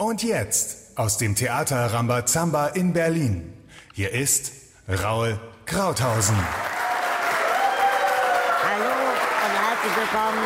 [0.00, 3.52] Und jetzt aus dem Theater Rambazamba in Berlin.
[3.94, 4.52] Hier ist
[4.88, 6.36] Raul Krauthausen.
[8.62, 8.90] Hallo
[9.44, 10.44] und herzlich willkommen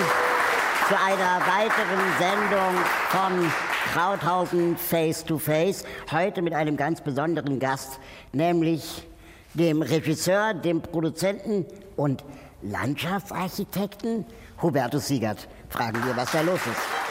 [0.89, 3.53] zu einer weiteren Sendung von
[3.93, 5.85] Krauthausen Face to Face.
[6.11, 8.01] Heute mit einem ganz besonderen Gast,
[8.33, 9.07] nämlich
[9.53, 11.67] dem Regisseur, dem Produzenten
[11.97, 12.25] und
[12.63, 14.25] Landschaftsarchitekten
[14.63, 15.47] Hubertus Siegert.
[15.69, 17.02] Fragen wir, was da los ist.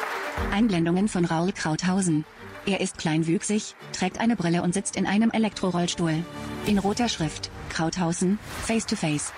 [0.51, 2.25] Einblendungen von Raul Krauthausen.
[2.65, 6.23] Er ist kleinwüchsig, trägt eine Brille und sitzt in einem Elektrorollstuhl.
[6.67, 7.49] In roter Schrift.
[7.69, 9.33] Krauthausen, Face to Face.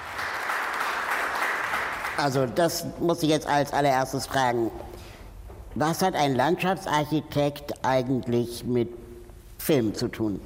[2.17, 4.71] Also das muss ich jetzt als allererstes fragen.
[5.75, 8.89] Was hat ein Landschaftsarchitekt eigentlich mit
[9.57, 10.39] Film zu tun?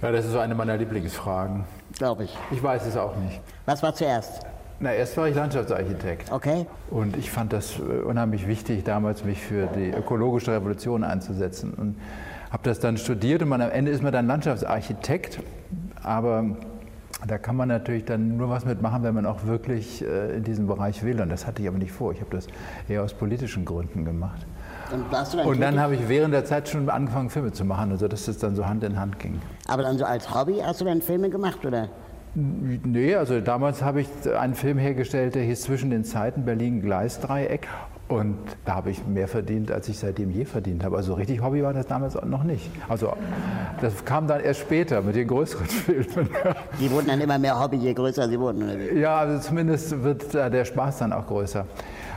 [0.00, 1.64] Ja, das ist so eine meiner Lieblingsfragen.
[1.98, 2.36] Glaube ich.
[2.50, 3.40] Ich weiß es auch nicht.
[3.66, 4.46] Was war zuerst?
[4.80, 6.32] Na, erst war ich Landschaftsarchitekt.
[6.32, 6.66] Okay.
[6.90, 11.72] Und ich fand das äh, unheimlich wichtig, damals mich für die ökologische Revolution einzusetzen.
[11.74, 11.96] Und
[12.50, 15.40] habe das dann studiert und man, am Ende ist man dann Landschaftsarchitekt.
[16.02, 16.44] Aber
[17.26, 20.66] da kann man natürlich dann nur was mitmachen, wenn man auch wirklich äh, in diesem
[20.66, 21.20] Bereich will.
[21.20, 22.12] Und das hatte ich aber nicht vor.
[22.12, 22.46] Ich habe das
[22.88, 24.46] eher aus politischen Gründen gemacht.
[24.92, 27.64] Und, warst du dann Und dann habe ich während der Zeit schon angefangen, Filme zu
[27.64, 29.40] machen, also dass das dann so Hand in Hand ging.
[29.66, 31.88] Aber dann so als Hobby hast du dann Filme gemacht, oder?
[32.34, 37.68] Nee, also damals habe ich einen Film hergestellt, der hieß Zwischen den Zeiten Berlin Gleisdreieck.
[38.06, 40.96] Und da habe ich mehr verdient, als ich seitdem je verdient habe.
[40.96, 42.70] Also richtig Hobby war das damals auch noch nicht.
[42.88, 43.14] Also
[43.80, 46.28] das kam dann erst später mit den größeren Filmen.
[46.78, 48.98] Die wurden dann immer mehr Hobby, je größer sie wurden, oder wie?
[48.98, 51.64] Ja, also zumindest wird der Spaß dann auch größer.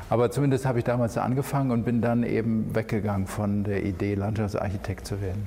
[0.09, 4.15] Aber zumindest habe ich damals da angefangen und bin dann eben weggegangen von der Idee,
[4.15, 5.45] Landschaftsarchitekt zu werden.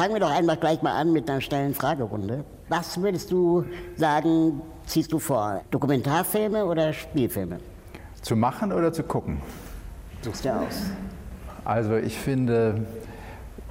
[0.00, 2.42] Fangen wir doch einfach gleich mal an mit einer schnellen Fragerunde.
[2.70, 5.60] Was würdest du sagen, ziehst du vor?
[5.70, 7.58] Dokumentarfilme oder Spielfilme?
[8.22, 9.42] Zu machen oder zu gucken?
[10.22, 10.84] Suchst du aus.
[11.66, 12.86] Also ich finde,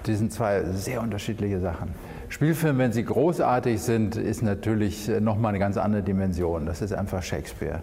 [0.05, 1.95] die sind zwei sehr unterschiedliche Sachen.
[2.27, 6.67] Spielfilme, wenn sie großartig sind, ist natürlich nochmal eine ganz andere Dimension.
[6.67, 7.81] Das ist einfach Shakespeare.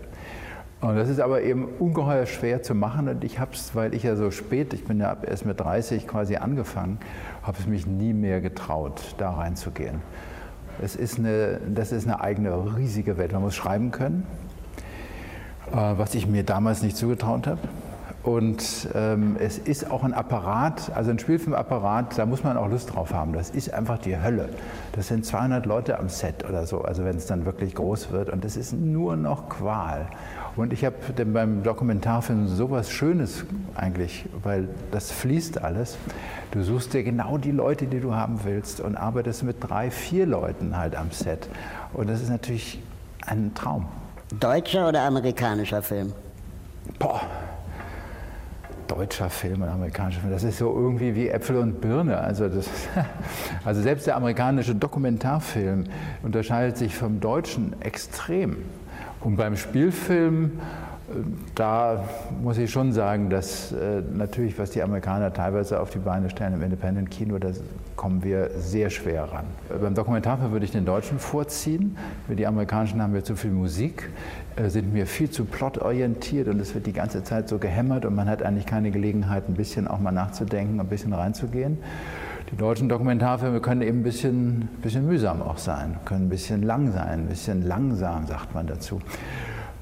[0.87, 3.09] Und das ist aber eben ungeheuer schwer zu machen.
[3.09, 5.59] Und ich habe es, weil ich ja so spät, ich bin ja ab erst mit
[5.59, 6.99] 30 quasi angefangen,
[7.43, 10.01] habe es mich nie mehr getraut, da reinzugehen.
[10.81, 13.33] Es ist eine, das ist eine eigene riesige Welt.
[13.33, 14.27] Man muss schreiben können,
[15.73, 17.61] äh, was ich mir damals nicht zugetraut habe.
[18.27, 22.93] Und ähm, es ist auch ein Apparat, also ein Spielfilmapparat, da muss man auch Lust
[22.93, 23.33] drauf haben.
[23.33, 24.49] Das ist einfach die Hölle.
[24.91, 28.29] Das sind 200 Leute am Set oder so, also wenn es dann wirklich groß wird.
[28.29, 30.09] Und das ist nur noch Qual.
[30.57, 33.45] Und ich habe beim Dokumentarfilm sowas Schönes
[33.77, 35.97] eigentlich, weil das fließt alles.
[36.51, 40.27] Du suchst dir genau die Leute, die du haben willst und arbeitest mit drei, vier
[40.27, 41.49] Leuten halt am Set.
[41.93, 42.83] Und das ist natürlich
[43.25, 43.87] ein Traum.
[44.41, 46.13] Deutscher oder amerikanischer Film?
[46.99, 47.21] Boah,
[48.97, 52.19] deutscher Film und amerikanischer Film, das ist so irgendwie wie Äpfel und Birne.
[52.19, 52.69] Also, das,
[53.65, 55.85] also selbst der amerikanische Dokumentarfilm
[56.23, 58.57] unterscheidet sich vom deutschen extrem.
[59.21, 60.61] Und beim Spielfilm,
[61.55, 62.05] da
[62.43, 66.55] muss ich schon sagen, dass äh, natürlich, was die Amerikaner teilweise auf die Beine stellen
[66.55, 67.51] im Independent-Kino, da
[67.95, 69.45] kommen wir sehr schwer ran.
[69.81, 71.97] Beim Dokumentarfilm würde ich den deutschen vorziehen.
[72.29, 74.11] Die amerikanischen haben wir zu viel Musik,
[74.57, 78.15] äh, sind mir viel zu plotorientiert und es wird die ganze Zeit so gehämmert und
[78.15, 81.79] man hat eigentlich keine Gelegenheit, ein bisschen auch mal nachzudenken, ein bisschen reinzugehen.
[82.51, 86.93] Die deutschen Dokumentarfilme können eben ein bisschen, bisschen mühsam auch sein, können ein bisschen lang
[86.93, 89.01] sein, ein bisschen langsam, sagt man dazu.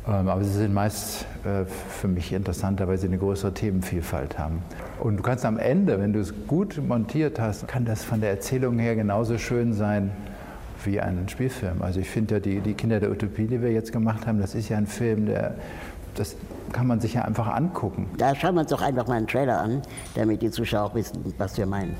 [0.06, 4.62] Ähm, Aber sie sind meist äh, für mich interessanter, weil sie eine größere Themenvielfalt haben.
[5.00, 8.31] Und du kannst am Ende, wenn du es gut montiert hast, kann das von der
[8.31, 10.10] Erzählung her genauso schön sein
[10.84, 11.81] wie ein Spielfilm.
[11.81, 14.54] Also ich finde ja die, die Kinder der Utopie, die wir jetzt gemacht haben, das
[14.54, 15.54] ist ja ein Film, der,
[16.15, 16.36] das
[16.72, 18.10] kann man sich ja einfach angucken.
[18.19, 19.81] Da schauen wir uns doch einfach mal einen Trailer an,
[20.15, 21.97] damit die Zuschauer auch wissen, was wir meinen.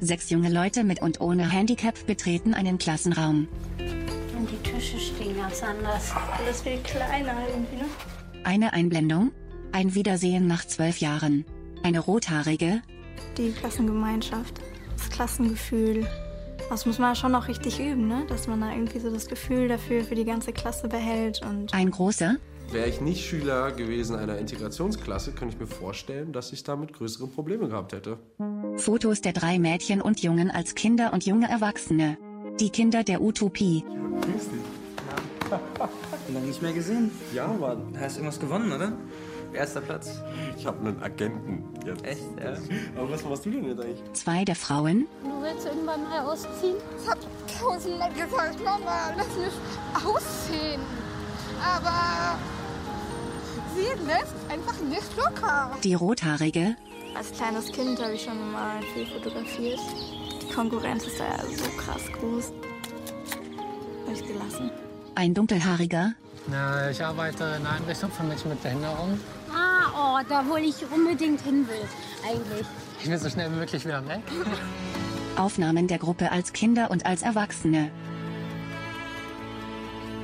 [0.00, 3.48] Sechs junge Leute mit und ohne Handicap betreten einen Klassenraum.
[4.76, 6.12] Tische stehen ganz anders.
[6.38, 7.88] Alles viel kleiner irgendwie, ne?
[8.44, 9.32] Eine Einblendung,
[9.72, 11.46] ein Wiedersehen nach zwölf Jahren.
[11.82, 12.82] Eine rothaarige,
[13.38, 14.60] Die Klassengemeinschaft,
[14.96, 16.06] das Klassengefühl.
[16.68, 18.26] Das muss man schon noch richtig üben, ne?
[18.28, 21.90] Dass man da irgendwie so das Gefühl dafür für die ganze Klasse behält und ein
[21.90, 22.36] großer,
[22.72, 27.28] Wäre ich nicht Schüler gewesen einer Integrationsklasse, könnte ich mir vorstellen, dass ich damit größere
[27.28, 28.18] Probleme gehabt hätte.
[28.76, 32.18] Fotos der drei Mädchen und Jungen als Kinder und junge Erwachsene.
[32.60, 33.84] Die Kinder der Utopie.
[36.32, 37.10] Lange nicht mehr gesehen.
[37.34, 37.94] Ja, Mann.
[38.00, 38.92] Hast irgendwas gewonnen, oder?
[39.52, 40.20] Erster Platz.
[40.58, 42.04] Ich habe einen Agenten jetzt.
[42.04, 42.22] Echt?
[42.42, 42.54] Ja.
[43.00, 44.00] Aber was machst du denn jetzt eigentlich?
[44.12, 46.76] Zwei der Frauen, Du willst irgendwann mal ausziehen?
[47.02, 47.18] Ich hab
[47.60, 50.80] tausendmal gesagt, Mama, lass mich ausziehen.
[51.62, 52.38] Aber
[53.74, 55.70] sie lässt einfach nicht locker.
[55.84, 56.76] die rothaarige,
[57.16, 59.78] Als kleines Kind habe ich schon immer viel fotografiert.
[60.56, 62.50] Die Konkurrenz ist da ja so krass groß.
[64.06, 64.70] Habe ich gelassen.
[65.14, 66.14] Ein dunkelhaariger,
[66.46, 69.20] Na, ich arbeite in einer Einrichtung für Menschen mit Behinderung.
[69.54, 71.86] Ah, oh, da wo ich unbedingt hin will,
[72.26, 72.66] eigentlich.
[73.02, 74.22] Ich will so schnell wie möglich wieder weg.
[75.36, 77.90] Aufnahmen der Gruppe als Kinder und als Erwachsene.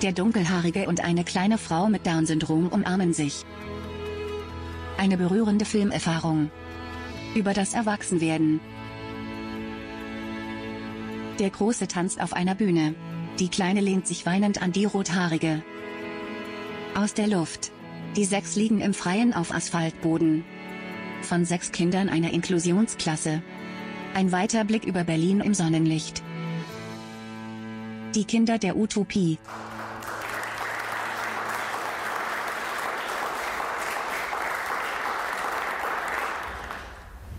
[0.00, 3.44] Der Dunkelhaarige und eine kleine Frau mit Down-Syndrom umarmen sich.
[4.96, 6.50] Eine berührende Filmerfahrung.
[7.34, 8.60] Über das Erwachsenwerden.
[11.42, 12.94] Der Große tanzt auf einer Bühne.
[13.40, 15.64] Die Kleine lehnt sich weinend an die Rothaarige.
[16.94, 17.72] Aus der Luft.
[18.14, 20.44] Die sechs liegen im Freien auf Asphaltboden.
[21.22, 23.42] Von sechs Kindern einer Inklusionsklasse.
[24.14, 26.22] Ein weiter Blick über Berlin im Sonnenlicht.
[28.14, 29.38] Die Kinder der Utopie.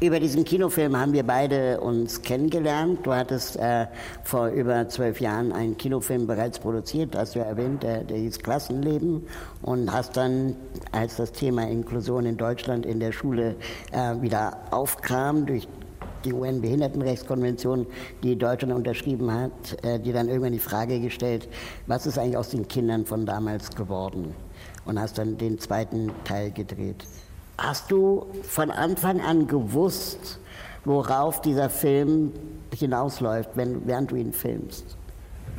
[0.03, 2.99] Über diesen Kinofilm haben wir beide uns kennengelernt.
[3.05, 3.87] Du hattest äh,
[4.25, 8.39] vor über zwölf Jahren einen Kinofilm bereits produziert, hast du ja erwähnt, der, der hieß
[8.39, 9.25] Klassenleben
[9.61, 10.57] und hast dann,
[10.91, 13.55] als das Thema Inklusion in Deutschland in der Schule
[13.93, 15.69] äh, wieder aufkam, durch
[16.25, 17.87] die UN-Behindertenrechtskonvention,
[18.23, 21.47] die Deutschland unterschrieben hat, äh, dir dann irgendwann die Frage gestellt,
[21.87, 24.35] was ist eigentlich aus den Kindern von damals geworden?
[24.83, 27.05] Und hast dann den zweiten Teil gedreht.
[27.57, 30.39] Hast du von Anfang an gewusst,
[30.85, 32.31] worauf dieser Film
[32.73, 34.97] hinausläuft, wenn, während du ihn filmst?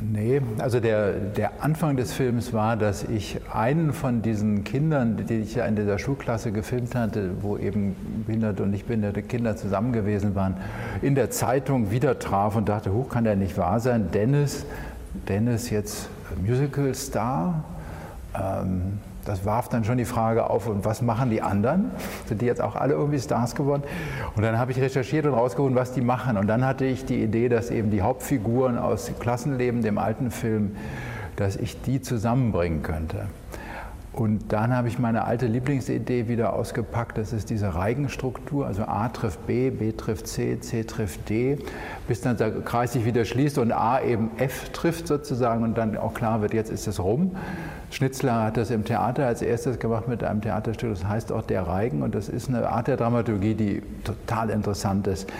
[0.01, 5.35] Nee, also der, der Anfang des Films war, dass ich einen von diesen Kindern, die
[5.35, 7.95] ich ja in dieser Schulklasse gefilmt hatte, wo eben
[8.25, 10.57] behinderte und nicht behinderte Kinder zusammen gewesen waren,
[11.01, 14.09] in der Zeitung wieder traf und dachte, hoch kann der nicht wahr sein.
[14.13, 14.65] Dennis,
[15.29, 16.09] Dennis jetzt
[16.45, 17.63] Musical-Star.
[18.37, 21.91] Ähm, das warf dann schon die Frage auf, und was machen die anderen?
[22.27, 23.83] Sind die jetzt auch alle irgendwie Stars geworden?
[24.35, 26.37] Und dann habe ich recherchiert und rausgeholt, was die machen.
[26.37, 30.75] Und dann hatte ich die Idee, dass eben die Hauptfiguren aus Klassenleben, dem alten Film,
[31.35, 33.25] dass ich die zusammenbringen könnte.
[34.15, 37.17] Und dann habe ich meine alte Lieblingsidee wieder ausgepackt.
[37.17, 38.65] Das ist diese Reigenstruktur.
[38.65, 41.57] Also A trifft B, B trifft C, C trifft D,
[42.07, 45.97] bis dann der Kreis sich wieder schließt und A eben F trifft sozusagen und dann
[45.97, 47.35] auch klar wird, jetzt ist es rum.
[47.95, 51.65] Schnitzler hat das im Theater als erstes gemacht mit einem Theaterstück, das heißt auch Der
[51.65, 52.01] Reigen.
[52.01, 55.31] Und das ist eine Art der Dramaturgie, die total interessant ist,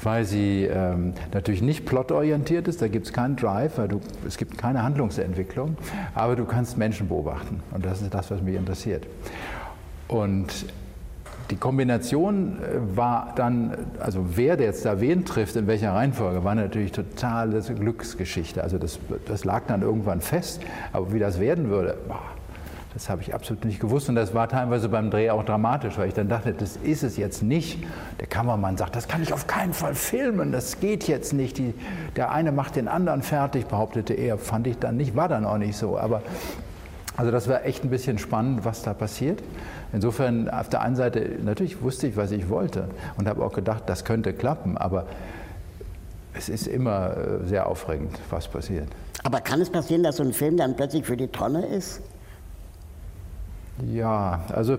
[0.00, 4.36] weil sie ähm, natürlich nicht plotorientiert ist, da gibt es keinen Drive, weil du, es
[4.36, 5.76] gibt keine Handlungsentwicklung,
[6.14, 7.64] aber du kannst Menschen beobachten.
[7.72, 9.08] Und das ist das, was mich interessiert.
[10.06, 10.66] Und
[11.50, 16.54] die Kombination äh, war dann, also wer jetzt da wen trifft, in welcher Reihenfolge, war
[16.54, 18.62] natürlich totale Glücksgeschichte.
[18.62, 20.62] Also das, das lag dann irgendwann fest,
[20.92, 22.22] aber wie das werden würde, boah,
[22.94, 26.06] das habe ich absolut nicht gewusst und das war teilweise beim Dreh auch dramatisch, weil
[26.06, 27.82] ich dann dachte, das ist es jetzt nicht.
[28.20, 31.58] Der Kameramann sagt, das kann ich auf keinen Fall filmen, das geht jetzt nicht.
[31.58, 31.74] Die,
[32.14, 35.58] der eine macht den anderen fertig, behauptete er, fand ich dann nicht, war dann auch
[35.58, 35.98] nicht so.
[35.98, 36.22] Aber
[37.16, 39.42] also das war echt ein bisschen spannend, was da passiert.
[39.92, 43.84] Insofern auf der einen Seite, natürlich wusste ich, was ich wollte und habe auch gedacht,
[43.86, 45.06] das könnte klappen, aber
[46.34, 48.88] es ist immer äh, sehr aufregend, was passiert.
[49.22, 52.02] Aber kann es passieren, dass so ein Film dann plötzlich für die Tonne ist?
[53.92, 54.78] Ja, also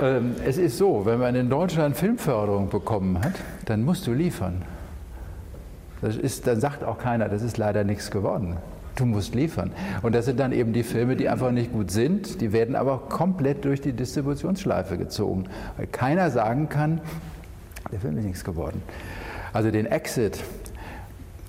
[0.00, 3.34] ähm, es ist so, wenn man in Deutschland Filmförderung bekommen hat,
[3.64, 4.62] dann musst du liefern.
[6.02, 8.56] Das ist, dann sagt auch keiner, das ist leider nichts geworden.
[8.96, 9.72] Du musst liefern.
[10.02, 12.98] Und das sind dann eben die Filme, die einfach nicht gut sind, die werden aber
[13.08, 15.44] komplett durch die Distributionsschleife gezogen,
[15.76, 17.00] weil keiner sagen kann,
[17.92, 18.82] der Film ist nichts geworden.
[19.52, 20.42] Also den Exit,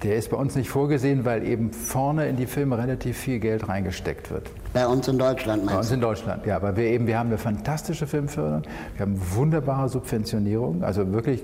[0.04, 3.68] der ist bei uns nicht vorgesehen, weil eben vorne in die Filme relativ viel Geld
[3.68, 4.50] reingesteckt wird.
[4.74, 7.30] Bei uns in Deutschland meinst Bei uns in Deutschland, ja, weil wir eben, wir haben
[7.30, 8.64] eine fantastische Filmförderung,
[8.96, 11.42] wir haben wunderbare Subventionierung, also wirklich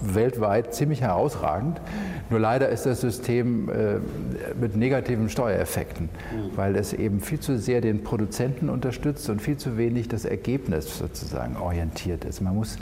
[0.00, 1.80] weltweit ziemlich herausragend.
[2.34, 4.00] Nur leider ist das System äh,
[4.60, 6.08] mit negativen Steuereffekten,
[6.56, 10.98] weil es eben viel zu sehr den Produzenten unterstützt und viel zu wenig das Ergebnis
[10.98, 12.40] sozusagen orientiert ist.
[12.40, 12.76] Man muss,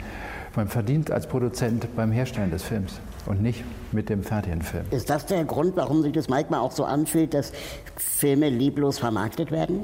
[0.55, 4.85] man verdient als Produzent beim Herstellen des Films und nicht mit dem fertigen Film.
[4.89, 7.51] Ist das der Grund, warum sich das manchmal auch so anfühlt, dass
[7.95, 9.81] Filme lieblos vermarktet werden?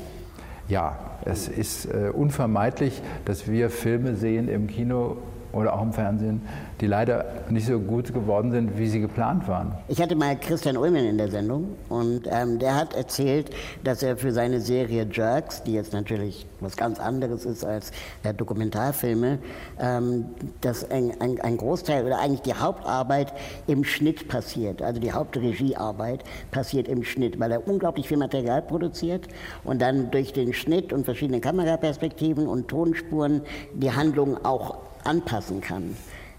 [0.67, 5.17] Ja, es ist äh, unvermeidlich, dass wir Filme sehen im Kino
[5.51, 6.41] oder auch im Fernsehen,
[6.81, 9.73] die leider nicht so gut geworden sind, wie sie geplant waren.
[9.87, 13.49] Ich hatte mal Christian Ullmann in der Sendung und ähm, der hat erzählt,
[13.83, 17.91] dass er für seine Serie Jerks, die jetzt natürlich was ganz anderes ist als
[18.23, 19.39] äh, Dokumentarfilme,
[19.79, 20.25] ähm,
[20.61, 23.33] dass ein, ein, ein, Großteil oder eigentlich die Hauptarbeit
[23.67, 24.81] im Schnitt passiert.
[24.81, 29.27] Also die Hauptregiearbeit passiert im Schnitt, weil er unglaublich viel Material produziert
[29.63, 33.41] und dann durch den Schnitt und verschiedene Kameraperspektiven und Tonspuren
[33.73, 35.95] die Handlung auch anpassen kann.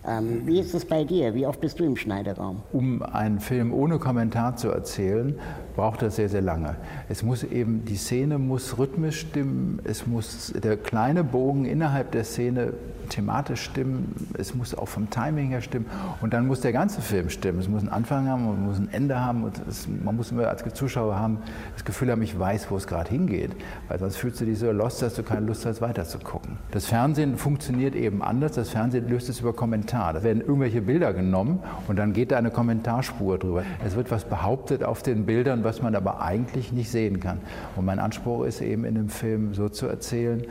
[0.07, 1.35] Ähm, wie ist es bei dir?
[1.35, 2.62] Wie oft bist du im Schneideraum?
[2.73, 5.38] Um einen Film ohne Kommentar zu erzählen,
[5.76, 6.76] braucht das sehr, sehr lange.
[7.11, 12.25] Es muss eben, die Szene muss rhythmisch stimmen, es muss der kleine Bogen innerhalb der
[12.25, 12.73] Szene
[13.11, 15.87] thematisch stimmen, es muss auch vom Timing her stimmen
[16.21, 17.59] und dann muss der ganze Film stimmen.
[17.59, 20.49] Es muss einen Anfang haben und muss ein Ende haben und es, man muss immer
[20.49, 21.38] als Zuschauer haben,
[21.75, 23.50] das Gefühl haben, ich weiß, wo es gerade hingeht,
[23.88, 26.59] weil sonst fühlst du dich so lost, dass du keine Lust hast, weiter zu gucken.
[26.71, 30.12] Das Fernsehen funktioniert eben anders, das Fernsehen löst es über Kommentar.
[30.12, 33.64] Da werden irgendwelche Bilder genommen und dann geht da eine Kommentarspur drüber.
[33.85, 37.40] Es wird was behauptet auf den Bildern, was man aber eigentlich nicht sehen kann.
[37.76, 40.45] Und mein Anspruch ist eben in dem Film so zu erzählen,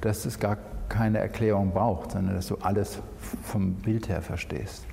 [0.00, 0.56] dass es gar
[0.88, 3.00] keine Erklärung braucht, sondern dass du alles
[3.42, 4.86] vom Bild her verstehst.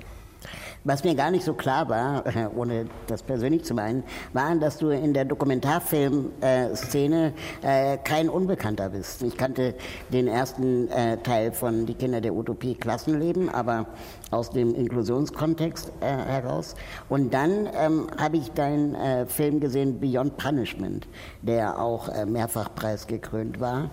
[0.83, 2.23] Was mir gar nicht so klar war,
[2.55, 9.21] ohne das persönlich zu meinen, war, dass du in der Dokumentarfilmszene äh, kein Unbekannter bist.
[9.21, 9.75] Ich kannte
[10.11, 13.85] den ersten äh, Teil von Die Kinder der Utopie Klassenleben, aber
[14.31, 16.73] aus dem Inklusionskontext äh, heraus.
[17.09, 21.07] Und dann ähm, habe ich deinen äh, Film gesehen, Beyond Punishment,
[21.43, 23.91] der auch äh, mehrfach preisgekrönt war.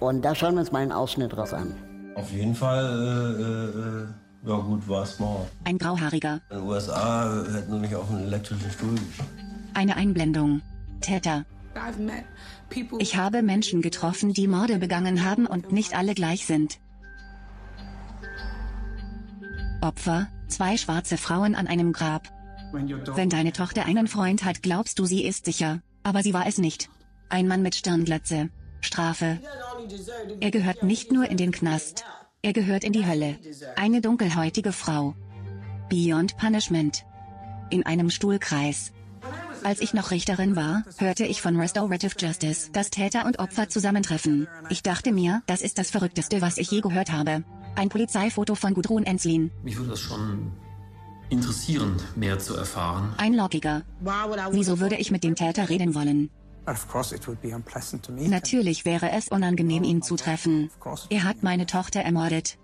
[0.00, 1.74] Und da schauen wir uns mal einen Ausschnitt draus an.
[2.14, 2.84] Auf jeden Fall,
[4.44, 5.46] äh, äh, ja gut, war es mal.
[5.64, 6.40] Ein Grauhaariger.
[6.50, 9.28] In den USA hätten sie mich auf einen elektrischen Stuhl geschickt.
[9.74, 10.62] Eine Einblendung.
[11.00, 11.44] Täter.
[12.98, 16.78] Ich habe Menschen getroffen, die Morde begangen haben und nicht alle gleich sind.
[19.80, 22.28] Opfer, zwei schwarze Frauen an einem Grab.
[22.72, 26.58] Wenn deine Tochter einen Freund hat, glaubst du, sie ist sicher, aber sie war es
[26.58, 26.90] nicht.
[27.28, 28.50] Ein Mann mit Sternglatze.
[28.80, 29.38] Strafe.
[30.40, 32.04] Er gehört nicht nur in den Knast.
[32.42, 33.36] Er gehört in die Hölle.
[33.76, 35.14] Eine dunkelhäutige Frau.
[35.88, 37.04] Beyond Punishment.
[37.70, 38.92] In einem Stuhlkreis.
[39.62, 44.48] Als ich noch Richterin war, hörte ich von Restorative Justice, dass Täter und Opfer zusammentreffen.
[44.70, 47.44] Ich dachte mir, das ist das Verrückteste, was ich je gehört habe.
[47.76, 49.50] Ein Polizeifoto von Gudrun Enslin.
[49.62, 50.52] Mich würde das schon
[51.28, 53.14] interessieren, mehr zu erfahren.
[53.18, 53.82] Ein Lockiger.
[54.50, 56.30] Wieso würde ich mit dem Täter reden wollen?
[56.66, 60.70] Natürlich wäre es unangenehm, ihn zu treffen.
[61.08, 62.58] Er hat meine Tochter ermordet.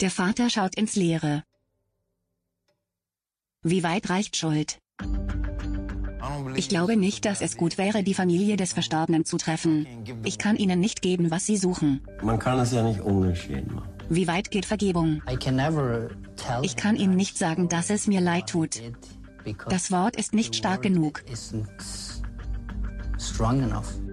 [0.00, 1.44] Der Vater schaut ins Leere.
[3.62, 4.78] Wie weit reicht Schuld?
[6.56, 9.86] Ich glaube nicht, dass es gut wäre, die Familie des Verstorbenen zu treffen.
[10.24, 12.02] Ich kann ihnen nicht geben, was sie suchen.
[12.22, 13.88] Man kann es ja nicht ungeschehen machen.
[14.08, 15.22] Wie weit geht Vergebung?
[16.62, 18.82] Ich kann ihm nicht sagen, dass es mir leid tut.
[19.68, 21.22] Das Wort ist nicht stark genug.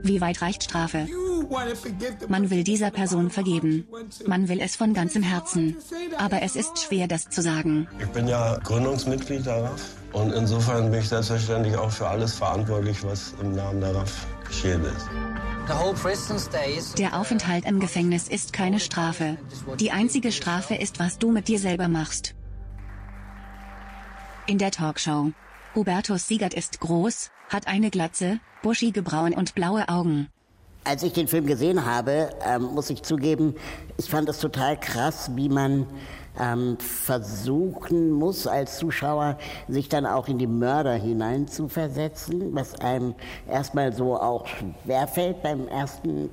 [0.04, 1.08] Wie weit reicht Strafe?
[2.28, 3.88] Man will dieser Person vergeben.
[4.26, 5.78] Man will es von ganzem Herzen.
[6.18, 7.88] Aber es ist schwer, das zu sagen.
[8.00, 9.82] Ich bin ja Gründungsmitglied der RAF
[10.14, 14.84] und insofern bin ich selbstverständlich auch für alles verantwortlich, was im Namen der RAF geschehen
[14.86, 15.10] ist.
[16.98, 19.38] Der Aufenthalt im Gefängnis ist keine Strafe.
[19.80, 22.36] Die einzige Strafe ist, was du mit dir selber machst.
[24.48, 25.32] In der Talkshow.
[25.76, 30.28] Hubertus Siegert ist groß, hat eine Glatze, buschige Brauen und blaue Augen.
[30.84, 33.54] Als ich den Film gesehen habe, ähm, muss ich zugeben,
[33.98, 35.86] ich fand es total krass, wie man
[36.40, 43.14] ähm, versuchen muss, als Zuschauer sich dann auch in die Mörder hineinzuversetzen, was einem
[43.48, 46.30] erstmal so auch schwerfällt beim ersten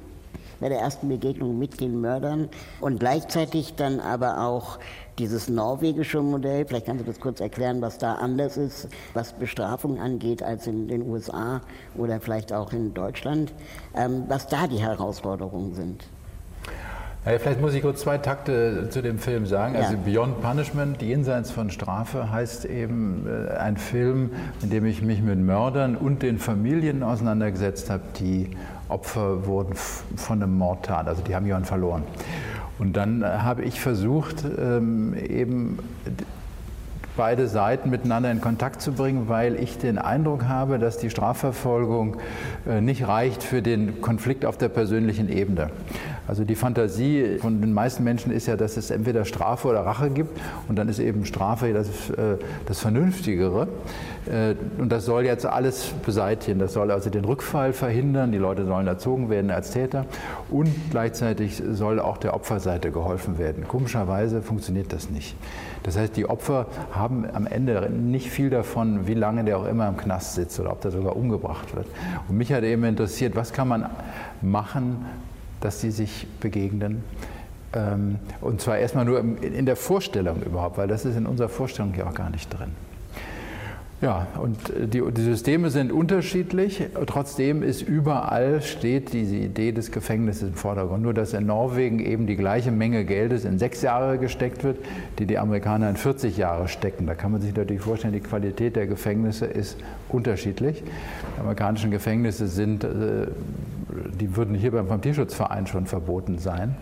[0.60, 2.48] bei der ersten Begegnung mit den Mördern
[2.80, 4.78] und gleichzeitig dann aber auch
[5.18, 10.00] dieses norwegische Modell, vielleicht kannst du das kurz erklären, was da anders ist, was Bestrafung
[10.00, 11.60] angeht, als in den USA
[11.96, 13.52] oder vielleicht auch in Deutschland,
[13.96, 16.04] ähm, was da die Herausforderungen sind.
[17.26, 19.76] Ja, vielleicht muss ich kurz zwei Takte zu dem Film sagen.
[19.76, 19.98] Also ja.
[20.02, 24.30] Beyond Punishment, Jenseits von Strafe, heißt eben äh, ein Film,
[24.62, 28.50] in dem ich mich mit Mördern und den Familien auseinandergesetzt habe, die
[28.88, 29.74] Opfer wurden
[30.16, 32.02] von einem Mordtat, also die haben jemanden verloren.
[32.78, 35.78] Und dann äh, habe ich versucht, ähm, eben
[37.16, 42.16] beide Seiten miteinander in Kontakt zu bringen, weil ich den Eindruck habe, dass die Strafverfolgung
[42.66, 45.70] äh, nicht reicht für den Konflikt auf der persönlichen Ebene.
[46.28, 50.10] Also die Fantasie von den meisten Menschen ist ja, dass es entweder Strafe oder Rache
[50.10, 53.66] gibt und dann ist eben Strafe das, äh, das Vernünftigere.
[54.26, 56.58] Äh, und das soll jetzt alles beseitigen.
[56.58, 58.30] Das soll also den Rückfall verhindern.
[58.30, 60.04] Die Leute sollen erzogen werden als Täter
[60.50, 63.66] und gleichzeitig soll auch der Opferseite geholfen werden.
[63.66, 65.34] Komischerweise funktioniert das nicht.
[65.82, 69.88] Das heißt, die Opfer haben am Ende nicht viel davon, wie lange der auch immer
[69.88, 71.86] im Knast sitzt oder ob der sogar umgebracht wird.
[72.28, 73.86] Und mich hat eben interessiert, was kann man
[74.42, 75.06] machen,
[75.60, 77.02] dass sie sich begegnen.
[77.74, 81.94] Ähm, und zwar erstmal nur in der Vorstellung überhaupt, weil das ist in unserer Vorstellung
[81.96, 82.70] ja auch gar nicht drin.
[84.00, 86.86] Ja, und äh, die, die, Systeme sind unterschiedlich.
[87.06, 91.02] Trotzdem ist überall steht diese Idee des Gefängnisses im Vordergrund.
[91.02, 94.78] Nur, dass in Norwegen eben die gleiche Menge Geldes in sechs Jahre gesteckt wird,
[95.18, 97.06] die die Amerikaner in 40 Jahre stecken.
[97.06, 99.76] Da kann man sich natürlich vorstellen, die Qualität der Gefängnisse ist
[100.08, 100.84] unterschiedlich.
[101.36, 103.26] Die amerikanischen Gefängnisse sind, äh,
[104.06, 106.76] die würden hier beim Tierschutzverein schon verboten sein.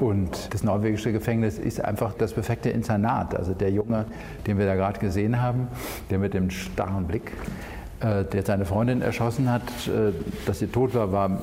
[0.00, 3.34] Und das norwegische Gefängnis ist einfach das perfekte Internat.
[3.34, 4.04] Also der Junge,
[4.46, 5.68] den wir da gerade gesehen haben,
[6.10, 7.32] der mit dem starren Blick,
[8.00, 10.12] äh, der seine Freundin erschossen hat, äh,
[10.46, 11.40] dass sie tot war, war,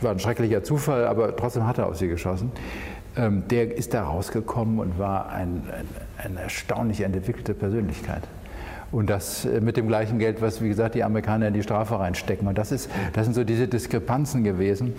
[0.00, 2.50] war ein schrecklicher Zufall, aber trotzdem hat er auf sie geschossen.
[3.16, 5.88] Ähm, der ist da rausgekommen und war ein, ein,
[6.24, 8.22] eine erstaunlich entwickelte Persönlichkeit.
[8.92, 11.98] Und das äh, mit dem gleichen Geld, was, wie gesagt, die Amerikaner in die Strafe
[11.98, 12.48] reinstecken.
[12.48, 14.94] Und das, ist, das sind so diese Diskrepanzen gewesen.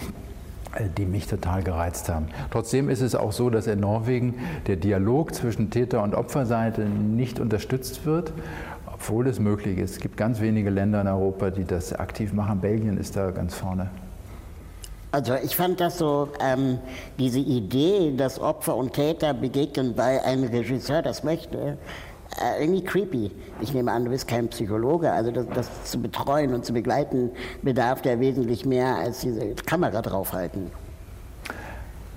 [0.74, 2.28] Äh, die mich total gereizt haben.
[2.50, 4.36] Trotzdem ist es auch so, dass in Norwegen
[4.68, 8.32] der Dialog zwischen Täter- und Opferseite nicht unterstützt wird,
[8.94, 9.92] obwohl es möglich ist.
[9.92, 12.62] Es gibt ganz wenige Länder in Europa, die das aktiv machen.
[12.62, 13.90] Belgien ist da ganz vorne.
[15.12, 16.80] Also ich fand das so, ähm,
[17.20, 21.78] diese Idee, dass Opfer und Täter begegnen, weil ein Regisseur das möchte,
[22.40, 23.32] äh, irgendwie creepy.
[23.62, 27.32] Ich nehme an, du bist kein Psychologe, also das, das, zu betreuen und zu begleiten
[27.62, 30.72] bedarf der wesentlich mehr als diese Kamera draufhalten.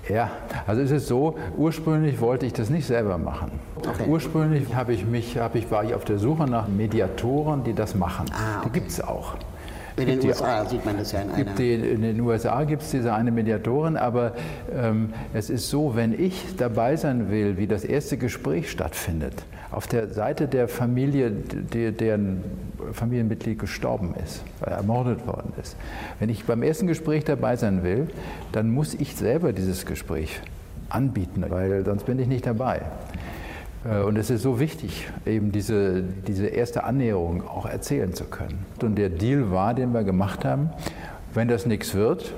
[0.07, 0.29] Ja,
[0.67, 3.51] also es ist so, ursprünglich wollte ich das nicht selber machen.
[3.77, 4.07] Okay.
[4.07, 7.95] Ursprünglich habe ich mich, habe ich, war ich auf der Suche nach Mediatoren, die das
[7.95, 8.27] machen.
[8.31, 8.61] Ah, okay.
[8.65, 9.33] Die gibt es auch.
[9.97, 11.53] In den USA die, sieht man das ja in einer.
[11.53, 14.33] Die, in den USA gibt es diese eine Mediatorin, aber
[14.75, 19.87] ähm, es ist so, wenn ich dabei sein will, wie das erste Gespräch stattfindet, auf
[19.87, 22.43] der Seite der Familie, die, deren
[22.91, 25.75] Familienmitglied gestorben ist, ermordet worden ist,
[26.19, 28.07] wenn ich beim ersten Gespräch dabei sein will,
[28.51, 30.41] dann muss ich selber dieses Gespräch
[30.89, 32.81] anbieten, weil sonst bin ich nicht dabei.
[33.85, 38.65] Äh, und es ist so wichtig, eben diese, diese erste Annäherung auch erzählen zu können.
[38.81, 40.69] Und der Deal war, den wir gemacht haben,
[41.33, 42.33] wenn das nichts wird,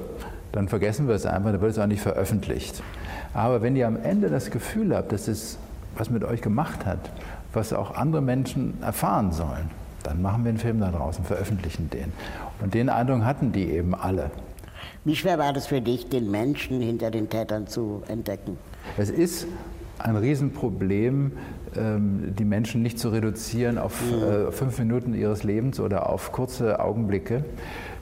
[0.51, 2.81] dann vergessen wir es einfach, dann wird es auch nicht veröffentlicht.
[3.33, 5.57] Aber wenn ihr am Ende das Gefühl habt, dass es
[5.95, 6.99] was mit euch gemacht hat,
[7.53, 9.69] was auch andere Menschen erfahren sollen,
[10.03, 12.13] dann machen wir einen Film da draußen, veröffentlichen den.
[12.61, 14.31] Und den Eindruck hatten die eben alle.
[15.03, 18.57] Wie schwer war das für dich, den Menschen hinter den Tätern zu entdecken?
[18.97, 19.47] Es ist
[19.99, 21.31] ein Riesenproblem,
[21.75, 24.23] ähm, die Menschen nicht zu reduzieren auf mhm.
[24.23, 27.43] äh, fünf Minuten ihres Lebens oder auf kurze Augenblicke,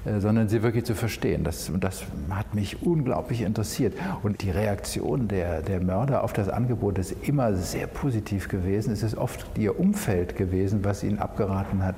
[0.05, 1.43] äh, sondern sie wirklich zu verstehen.
[1.43, 3.93] Das, das hat mich unglaublich interessiert.
[4.23, 8.93] Und die Reaktion der, der Mörder auf das Angebot ist immer sehr positiv gewesen.
[8.93, 11.95] Es ist oft ihr Umfeld gewesen, was ihnen abgeraten hat,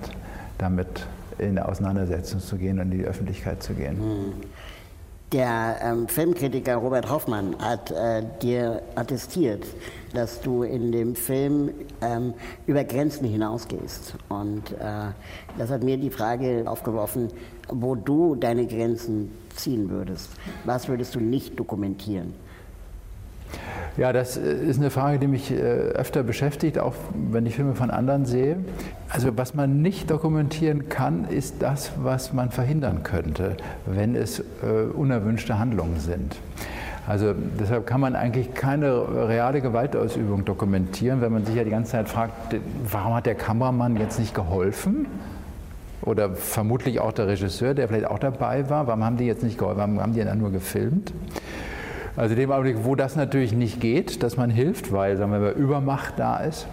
[0.58, 1.06] damit
[1.38, 3.98] in eine Auseinandersetzung zu gehen und in die Öffentlichkeit zu gehen.
[4.00, 4.34] Mhm.
[5.34, 9.66] Der ähm, Filmkritiker Robert Hoffmann hat äh, dir attestiert,
[10.13, 12.34] dass du in dem Film ähm,
[12.66, 14.16] über Grenzen hinausgehst.
[14.30, 15.12] Und äh,
[15.58, 17.28] das hat mir die Frage aufgeworfen,
[17.68, 20.30] wo du deine Grenzen ziehen würdest.
[20.63, 22.34] Was würdest du nicht dokumentieren?
[23.98, 26.94] Ja, das äh, ist eine Frage, die mich äh, öfter beschäftigt, auch
[27.32, 28.58] wenn ich Filme von anderen sehe.
[29.10, 33.58] Also was man nicht dokumentieren kann, ist das, was man verhindern könnte,
[33.88, 34.44] wenn es äh,
[34.94, 36.36] unerwünschte Handlungen sind.
[37.08, 41.94] Also deshalb kann man eigentlich keine reale Gewaltausübung dokumentieren, wenn man sich ja die ganze
[41.94, 42.56] Zeit fragt,
[42.92, 45.08] warum hat der Kameramann jetzt nicht geholfen?
[46.02, 49.58] Oder vermutlich auch der Regisseur, der vielleicht auch dabei war, warum haben die jetzt nicht
[49.58, 51.14] geholfen, warum haben die dann nur gefilmt?
[52.18, 55.54] Also in dem Augenblick, wo das natürlich nicht geht, dass man hilft, weil sagen wir,
[55.54, 56.68] Übermacht da ist,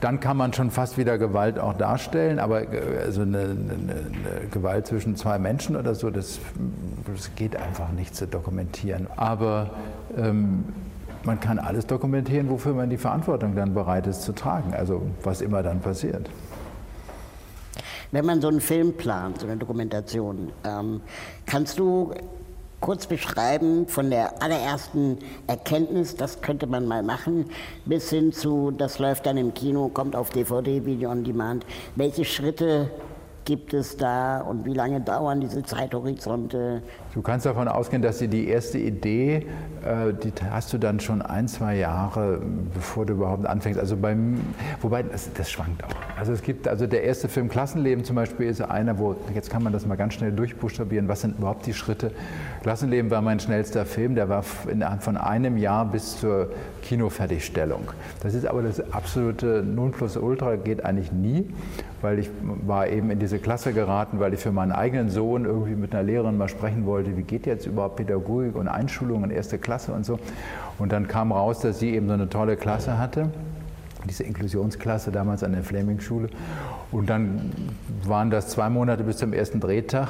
[0.00, 4.48] dann kann man schon fast wieder Gewalt auch darstellen, aber äh, also eine, eine, eine
[4.50, 6.38] Gewalt zwischen zwei Menschen oder so, das,
[7.06, 9.06] das geht einfach nicht zu dokumentieren.
[9.16, 9.70] Aber
[10.16, 10.64] ähm,
[11.24, 15.42] man kann alles dokumentieren, wofür man die Verantwortung dann bereit ist zu tragen, also was
[15.42, 16.30] immer dann passiert.
[18.12, 21.02] Wenn man so einen Film plant, so eine Dokumentation, ähm,
[21.44, 22.14] kannst du
[22.80, 27.50] kurz beschreiben von der allerersten Erkenntnis, das könnte man mal machen,
[27.84, 31.64] bis hin zu, das läuft dann im Kino, kommt auf DVD, Video on Demand.
[31.94, 32.90] Welche Schritte
[33.46, 36.82] gibt es da und wie lange dauern diese Zeithorizonte?
[37.14, 39.46] Du kannst davon ausgehen, dass die erste Idee,
[39.84, 42.42] äh, die hast du dann schon ein, zwei Jahre,
[42.74, 43.78] bevor du überhaupt anfängst.
[43.78, 44.40] Also beim,
[44.82, 46.18] wobei das, das schwankt auch.
[46.18, 49.62] Also es gibt, also der erste Film Klassenleben zum Beispiel ist einer, wo, jetzt kann
[49.62, 52.10] man das mal ganz schnell durchbuchstabieren, was sind überhaupt die Schritte.
[52.62, 56.50] Klassenleben war mein schnellster Film, der war in, von einem Jahr bis zur
[56.86, 57.88] Kinofertigstellung.
[58.22, 61.44] Das ist aber das absolute Nonplusultra, geht eigentlich nie,
[62.00, 62.30] weil ich
[62.64, 66.04] war eben in diese Klasse geraten, weil ich für meinen eigenen Sohn irgendwie mit einer
[66.04, 70.06] Lehrerin mal sprechen wollte wie geht jetzt überhaupt Pädagogik und Einschulung in erste Klasse und
[70.06, 70.20] so.
[70.78, 73.30] Und dann kam raus, dass sie eben so eine tolle Klasse hatte,
[74.08, 76.28] diese Inklusionsklasse damals an der Fleming-Schule.
[76.92, 77.52] Und dann
[78.04, 80.08] waren das zwei Monate bis zum ersten Drehtag.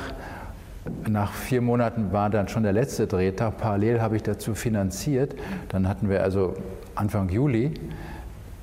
[1.08, 3.58] Nach vier Monaten war dann schon der letzte Drehtag.
[3.58, 5.34] Parallel habe ich dazu finanziert.
[5.68, 6.54] Dann hatten wir also
[6.94, 7.74] Anfang Juli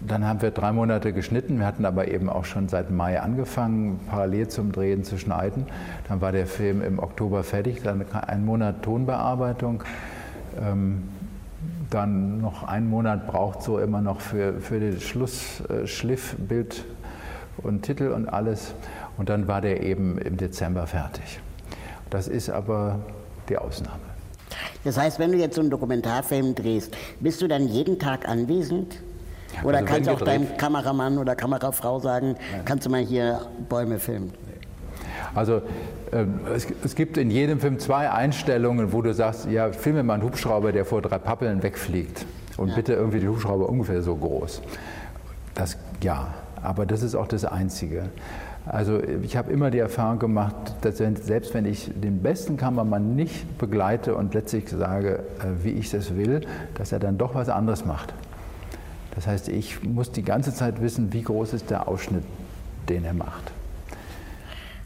[0.08, 1.60] dann haben wir drei Monate geschnitten.
[1.60, 5.66] Wir hatten aber eben auch schon seit Mai angefangen, parallel zum Drehen zu schneiden.
[6.08, 9.84] Dann war der Film im Oktober fertig, dann ein Monat Tonbearbeitung.
[10.62, 11.04] Ähm,
[11.90, 16.86] dann noch einen Monat braucht so immer noch für, für den Schlussschliff, äh, Bild
[17.58, 18.74] und Titel und alles.
[19.18, 21.40] Und dann war der eben im Dezember fertig.
[22.14, 23.00] Das ist aber
[23.50, 23.98] die Ausnahme.
[24.84, 28.98] Das heißt, wenn du jetzt so einen Dokumentarfilm drehst, bist du dann jeden Tag anwesend?
[29.64, 32.60] Oder also kannst du auch deinem Kameramann oder Kamerafrau sagen, ja.
[32.66, 34.32] kannst du mal hier Bäume filmen?
[35.34, 35.64] Also
[36.12, 40.14] äh, es, es, gibt in jedem Film zwei Einstellungen, wo du sagst, ja, filme mal
[40.14, 42.28] einen Hubschrauber, der vor drei Pappeln wegfliegt.
[42.58, 42.76] Und ja.
[42.76, 44.62] bitte irgendwie die Hubschrauber ungefähr so groß.
[45.56, 48.04] Das ja, aber das ist auch das Einzige.
[48.66, 53.58] Also ich habe immer die Erfahrung gemacht, dass selbst wenn ich den besten Kameramann nicht
[53.58, 56.42] begleite und letztlich sage, äh, wie ich das will,
[56.76, 58.14] dass er dann doch was anderes macht.
[59.16, 62.24] Das heißt, ich muss die ganze Zeit wissen, wie groß ist der Ausschnitt,
[62.88, 63.52] den er macht.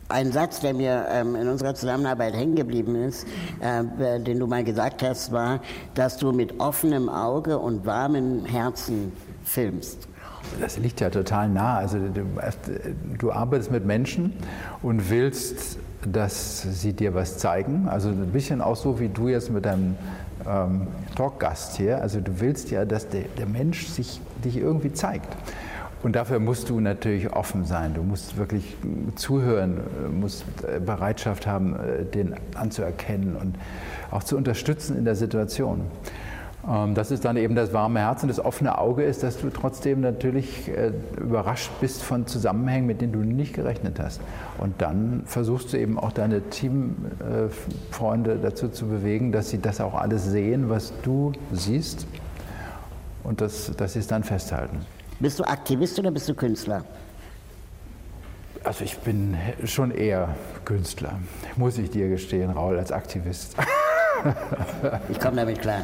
[0.10, 3.28] Ein Satz, der mir ähm, in unserer Zusammenarbeit hängen geblieben ist,
[3.60, 5.60] äh, den du mal gesagt hast, war,
[5.94, 9.12] dass du mit offenem Auge und warmem Herzen
[9.44, 10.08] filmst.
[10.60, 11.78] Das liegt ja total nah.
[11.78, 12.26] Also du,
[13.18, 14.34] du arbeitest mit Menschen
[14.82, 17.88] und willst, dass sie dir was zeigen.
[17.90, 19.96] Also ein bisschen auch so, wie du jetzt mit deinem
[20.48, 22.02] ähm, Talkgast hier.
[22.02, 25.36] Also du willst ja, dass der, der Mensch sich dich irgendwie zeigt.
[26.04, 27.96] Und dafür musst du natürlich offen sein.
[27.96, 28.78] Du musst wirklich
[29.16, 29.80] zuhören,
[30.12, 33.56] musst äh, Bereitschaft haben, äh, den anzuerkennen und
[34.12, 35.82] auch zu unterstützen in der Situation.
[36.68, 39.50] Ähm, das ist dann eben das warme Herz und das offene Auge ist, dass du
[39.50, 44.22] trotzdem natürlich äh, überrascht bist von Zusammenhängen, mit denen du nicht gerechnet hast.
[44.58, 49.94] Und dann versuchst du eben auch deine Teamfreunde dazu zu bewegen, dass sie das auch
[49.94, 52.08] alles sehen, was du siehst
[53.24, 54.80] und dass, dass sie es dann festhalten.
[55.20, 56.84] Bist du Aktivist oder bist du Künstler?
[58.64, 61.14] Also ich bin schon eher Künstler,
[61.56, 63.56] muss ich dir gestehen, Raul, als Aktivist.
[65.10, 65.82] ich komme damit klar.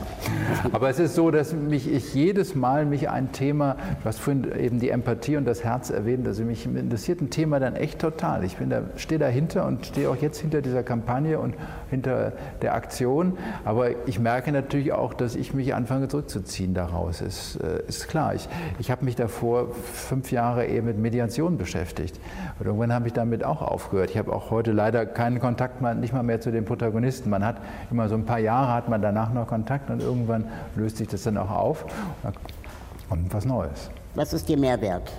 [0.72, 4.52] Aber es ist so, dass mich ich jedes Mal mich ein Thema, du hast vorhin
[4.58, 8.44] eben die Empathie und das Herz erwähnt, also mich interessiert ein Thema dann echt total.
[8.44, 11.56] Ich bin da, stehe dahinter und stehe auch jetzt hinter dieser Kampagne und
[11.90, 13.38] hinter der Aktion.
[13.66, 17.22] Aber ich merke natürlich auch, dass ich mich anfange zurückzuziehen daraus.
[17.22, 18.36] Ist, äh, ist klar.
[18.36, 18.48] Ich,
[18.80, 22.20] ich habe mich davor fünf Jahre eher mit Mediation beschäftigt.
[22.60, 24.10] Und irgendwann habe ich damit auch aufgehört.
[24.10, 27.30] Ich habe auch heute leider keinen Kontakt mehr, nicht mal mehr zu den Protagonisten.
[27.30, 27.58] Man hat
[27.92, 31.24] immer so ein paar Jahre hat man danach noch Kontakt und irgendwann löst sich das
[31.24, 31.86] dann auch auf
[33.10, 33.90] und was Neues.
[34.16, 35.12] Was ist dir mehr wert?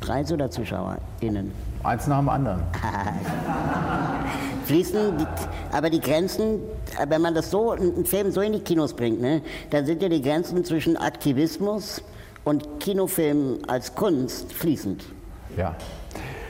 [0.00, 1.52] Preise oder ZuschauerInnen?
[1.84, 2.62] Eins nach dem anderen.
[4.64, 5.26] Fließen, die,
[5.72, 6.60] aber die Grenzen,
[7.08, 10.08] wenn man das so, einen Film so in die Kinos bringt, ne, dann sind ja
[10.08, 12.02] die Grenzen zwischen Aktivismus
[12.44, 15.04] und Kinofilm als Kunst fließend.
[15.56, 15.74] Ja.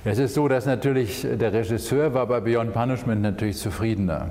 [0.05, 4.31] Es ist so, dass natürlich der Regisseur war bei Beyond Punishment natürlich zufriedener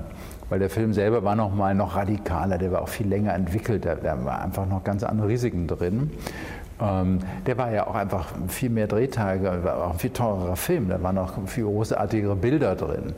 [0.52, 3.86] weil der Film selber war noch mal noch radikaler, der war auch viel länger entwickelt,
[3.86, 6.10] da, da war einfach noch ganz andere Risiken drin.
[6.78, 10.90] Ähm, der war ja auch einfach viel mehr Drehtage, war auch ein viel teurerer Film,
[10.90, 13.14] da waren auch viel großartigere Bilder drin.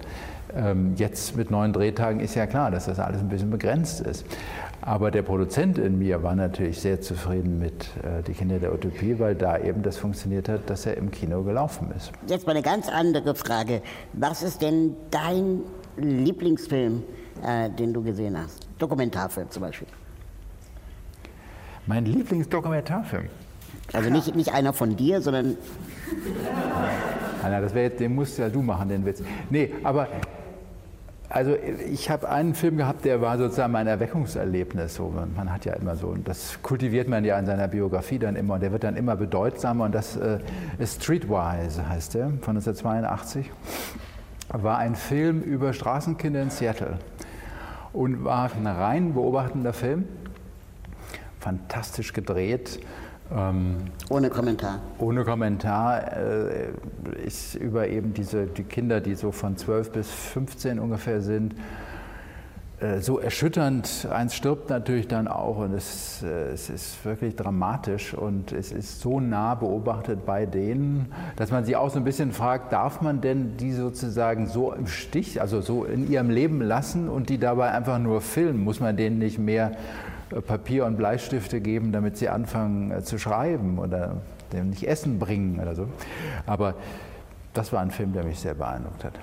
[0.57, 4.25] Ähm, jetzt mit neuen Drehtagen ist ja klar, dass das alles ein bisschen begrenzt ist.
[4.81, 9.18] Aber der Produzent in mir war natürlich sehr zufrieden mit äh, Die Kinder der Utopie,
[9.18, 12.12] weil da eben das funktioniert hat, dass er im Kino gelaufen ist.
[12.29, 13.83] Jetzt mal eine ganz andere Frage.
[14.12, 15.62] Was ist denn dein
[15.97, 17.03] Lieblingsfilm,
[17.42, 18.66] äh, den du gesehen hast?
[18.79, 19.88] Dokumentarfilm zum Beispiel.
[21.87, 23.29] Mein Lieblingsdokumentarfilm?
[23.92, 25.57] Also nicht, nicht einer von dir, sondern.
[27.42, 29.23] Nein, das wäre den musst ja du machen, den Witz.
[29.51, 30.09] Nee, aber
[31.29, 31.57] Also
[31.90, 34.94] ich habe einen Film gehabt, der war sozusagen mein Erweckungserlebnis.
[34.94, 38.37] So, man hat ja immer so, und das kultiviert man ja in seiner Biografie dann
[38.37, 39.85] immer, und der wird dann immer bedeutsamer.
[39.85, 40.38] Und das äh,
[40.79, 43.51] ist Streetwise, heißt der, von 1982.
[44.49, 46.99] War ein Film über Straßenkinder in Seattle
[47.94, 50.04] und war ein rein beobachtender Film.
[51.40, 52.80] Fantastisch gedreht.
[53.35, 53.76] Ähm,
[54.11, 54.80] ohne Kommentar.
[54.98, 56.68] Ohne Kommentar äh,
[57.24, 61.54] ist über eben diese die Kinder, die so von 12 bis 15 ungefähr sind,
[63.00, 64.08] so erschütternd.
[64.10, 69.00] Eins stirbt natürlich dann auch und es, äh, es ist wirklich dramatisch und es ist
[69.00, 73.20] so nah beobachtet bei denen, dass man sich auch so ein bisschen fragt, darf man
[73.20, 77.70] denn die sozusagen so im Stich, also so in ihrem Leben lassen und die dabei
[77.70, 78.64] einfach nur filmen?
[78.64, 79.72] Muss man denen nicht mehr
[80.30, 84.16] äh, Papier und Bleistifte geben, damit sie anfangen äh, zu schreiben oder
[84.52, 85.88] dem nicht Essen bringen oder so.
[86.46, 86.74] Aber
[87.52, 89.14] das war ein Film, der mich sehr beeindruckt hat.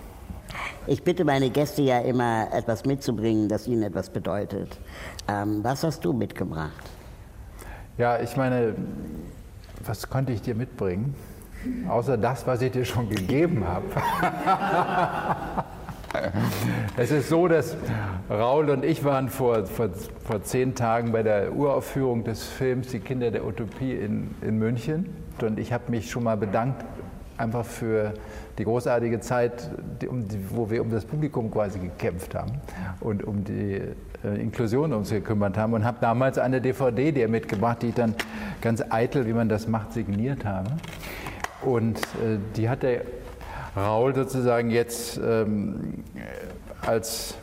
[0.87, 4.79] Ich bitte meine Gäste ja immer, etwas mitzubringen, das ihnen etwas bedeutet.
[5.27, 6.89] Ähm, was hast du mitgebracht?
[7.97, 8.75] Ja, ich meine,
[9.85, 11.15] was konnte ich dir mitbringen?
[11.87, 13.85] Außer das, was ich dir schon gegeben habe.
[16.97, 17.77] Es ist so, dass
[18.29, 19.89] Raul und ich waren vor, vor,
[20.25, 25.09] vor zehn Tagen bei der Uraufführung des Films Die Kinder der Utopie in, in München.
[25.41, 26.85] Und ich habe mich schon mal bedankt,
[27.41, 28.13] einfach für
[28.57, 29.69] die großartige Zeit,
[30.01, 32.61] die, um die, wo wir um das Publikum quasi gekämpft haben
[32.99, 33.81] und um die
[34.23, 35.73] äh, Inklusion uns gekümmert haben.
[35.73, 38.15] Und habe damals eine DVD dir mitgebracht, die ich dann
[38.61, 40.69] ganz eitel, wie man das macht, signiert habe.
[41.63, 43.01] Und äh, die hat der
[43.75, 46.03] Raul sozusagen jetzt ähm,
[46.85, 47.35] als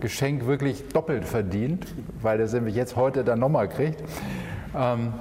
[0.00, 1.86] Geschenk wirklich doppelt verdient,
[2.22, 4.02] weil er es nämlich jetzt heute dann nochmal kriegt.
[4.74, 5.12] Ähm,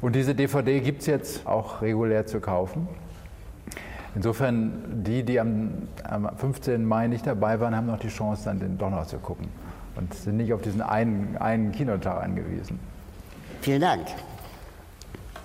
[0.00, 2.88] und diese DVD gibt es jetzt auch regulär zu kaufen.
[4.14, 6.84] Insofern, die, die am, am 15.
[6.84, 9.48] Mai nicht dabei waren, haben noch die Chance, dann den doch noch zu gucken
[9.96, 12.78] und sind nicht auf diesen einen, einen Kinotag angewiesen.
[13.60, 14.06] Vielen Dank.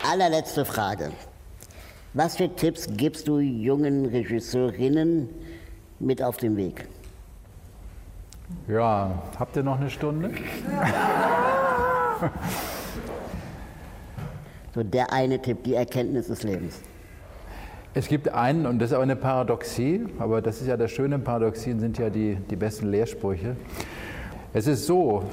[0.10, 1.12] Allerletzte Frage.
[2.14, 5.30] Was für Tipps gibst du jungen Regisseurinnen
[6.00, 6.88] mit auf den Weg?
[8.68, 10.32] Ja, habt ihr noch eine Stunde?
[14.74, 16.82] so der eine Tipp, die Erkenntnis des Lebens.
[17.96, 21.18] Es gibt einen, und das ist aber eine Paradoxie, aber das ist ja das Schöne,
[21.18, 23.56] Paradoxien sind ja die, die besten Lehrsprüche.
[24.54, 25.24] Es ist so,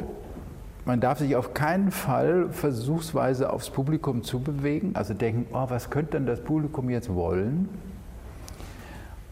[0.86, 6.12] man darf sich auf keinen Fall versuchsweise aufs Publikum zubewegen, also denken, oh, was könnte
[6.12, 7.68] denn das Publikum jetzt wollen?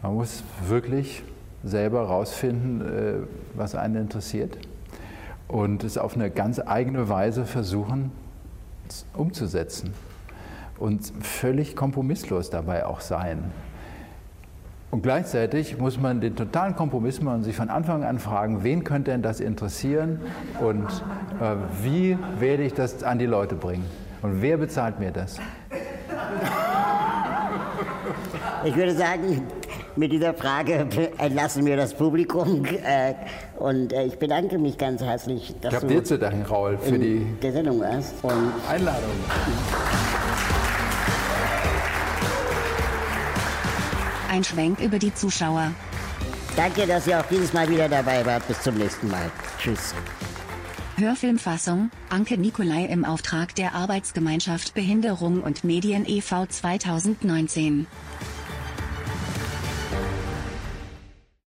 [0.03, 1.23] Man muss wirklich
[1.63, 3.13] selber herausfinden, äh,
[3.55, 4.55] was einen interessiert
[5.47, 8.11] und es auf eine ganz eigene Weise versuchen
[9.15, 9.93] umzusetzen
[10.77, 13.51] und völlig kompromisslos dabei auch sein.
[14.91, 18.83] Und gleichzeitig muss man den totalen Kompromiss machen und sich von Anfang an fragen, wen
[18.83, 20.21] könnte denn das interessieren
[20.61, 20.87] und
[21.41, 23.85] äh, wie werde ich das an die Leute bringen?
[24.21, 25.37] Und wer bezahlt mir das?
[28.63, 29.43] Ich würde sagen,
[29.95, 32.65] mit dieser Frage entlassen wir das Publikum.
[32.65, 33.13] Äh,
[33.57, 36.97] und äh, ich bedanke mich ganz herzlich, dass ich du dir zu danken, Raul, für
[36.97, 38.15] die der Sendung warst.
[38.69, 39.11] Einladung.
[44.35, 45.71] Ein Schwenk über die Zuschauer.
[46.57, 48.45] Danke, dass ihr auch dieses Mal wieder dabei wart.
[48.49, 49.31] Bis zum nächsten Mal.
[49.57, 49.93] Tschüss.
[50.97, 56.47] Hörfilmfassung, Anke Nikolai im Auftrag der Arbeitsgemeinschaft Behinderung und Medien e.V.
[56.47, 57.87] 2019.